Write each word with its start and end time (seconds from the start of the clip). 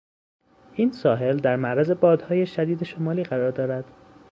این 0.73 0.91
ساحل 0.91 1.37
در 1.37 1.55
معرض 1.55 1.91
بادهای 1.91 2.45
شدید 2.45 2.83
شمالی 2.83 3.23
قرار 3.23 3.51
دارد. 3.51 3.85